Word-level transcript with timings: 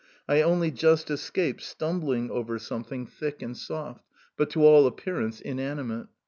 I 0.27 0.41
only 0.41 0.71
just 0.71 1.11
escaped 1.11 1.61
stumbling 1.61 2.31
over 2.31 2.57
something 2.57 3.05
thick 3.05 3.43
and 3.43 3.55
soft, 3.55 4.03
but, 4.35 4.49
to 4.49 4.65
all 4.65 4.87
appearance, 4.87 5.39
inanimate. 5.39 6.07